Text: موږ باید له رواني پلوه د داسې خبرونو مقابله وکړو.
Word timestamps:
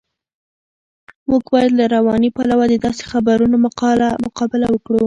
موږ 1.29 1.43
باید 1.53 1.71
له 1.79 1.85
رواني 1.95 2.29
پلوه 2.37 2.65
د 2.69 2.75
داسې 2.85 3.03
خبرونو 3.11 3.55
مقابله 4.35 4.67
وکړو. 4.73 4.99